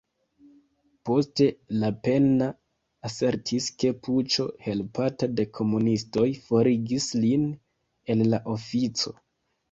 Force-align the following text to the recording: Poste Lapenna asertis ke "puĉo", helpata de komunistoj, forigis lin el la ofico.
Poste 1.07 1.45
Lapenna 1.81 2.45
asertis 3.09 3.67
ke 3.83 3.91
"puĉo", 4.07 4.45
helpata 4.67 5.29
de 5.41 5.45
komunistoj, 5.59 6.25
forigis 6.47 7.07
lin 7.27 7.45
el 8.15 8.25
la 8.33 8.41
ofico. 8.55 9.15